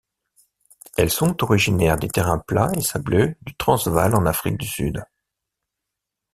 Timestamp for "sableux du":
2.81-3.55